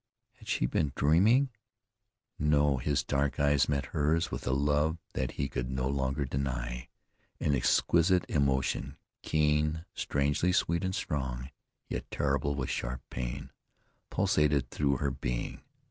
Had 0.37 0.47
she 0.47 0.65
been 0.65 0.93
dreaming? 0.95 1.51
No; 2.39 2.77
his 2.77 3.03
dark 3.03 3.39
eyes 3.39 3.69
met 3.69 3.85
hers 3.93 4.31
with 4.31 4.47
a 4.47 4.51
love 4.51 4.97
that 5.13 5.33
he 5.33 5.47
could 5.47 5.69
no 5.69 5.87
longer 5.87 6.25
deny. 6.25 6.87
An 7.39 7.53
exquisite 7.53 8.25
emotion, 8.27 8.97
keen, 9.21 9.85
strangely 9.93 10.53
sweet 10.53 10.83
and 10.83 10.95
strong, 10.95 11.51
yet 11.87 12.09
terrible 12.09 12.55
with 12.55 12.71
sharp 12.71 13.03
pain, 13.11 13.51
pulsated 14.09 14.71
through 14.71 14.97
her 14.97 15.11
being. 15.11 15.61